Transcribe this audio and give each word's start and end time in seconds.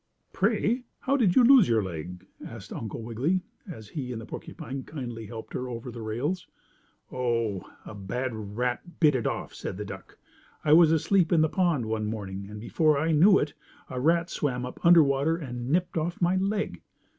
"Pray, 0.33 0.85
how 1.01 1.15
did 1.15 1.35
you 1.35 1.43
lose 1.43 1.69
your 1.69 1.83
leg?" 1.83 2.25
asked 2.43 2.73
Uncle 2.73 3.03
Wiggily, 3.03 3.41
as 3.71 3.89
he 3.89 4.11
and 4.11 4.19
the 4.19 4.25
porcupine 4.25 4.81
kindly 4.81 5.27
helped 5.27 5.53
her 5.53 5.69
over 5.69 5.91
the 5.91 6.01
rails. 6.01 6.47
"Oh, 7.11 7.69
a 7.85 7.93
bad 7.93 8.33
rat 8.57 8.99
bit 8.99 9.13
it 9.13 9.27
off," 9.27 9.53
said 9.53 9.77
the 9.77 9.85
duck. 9.85 10.17
"I 10.65 10.73
was 10.73 10.91
asleep 10.91 11.31
in 11.31 11.41
the 11.41 11.49
pond 11.49 11.85
one 11.85 12.07
morning 12.07 12.47
and 12.49 12.59
before 12.59 12.97
I 12.97 13.11
knew 13.11 13.37
it 13.37 13.53
a 13.91 13.99
rat 13.99 14.31
swam 14.31 14.65
up 14.65 14.83
under 14.83 15.03
water, 15.03 15.37
and 15.37 15.69
nipped 15.69 15.95
off 15.99 16.19
my 16.19 16.35
leg." 16.35 16.81